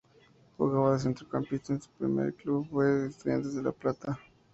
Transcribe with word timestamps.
Jugaba 0.57 0.93
de 0.93 0.99
centrocampista 0.99 1.75
y 1.75 1.79
su 1.79 1.91
primer 1.91 2.33
club 2.33 2.67
fue 2.71 3.05
Estudiantes 3.05 3.53
de 3.53 3.61
La 3.61 3.71
Plata. 3.71 4.17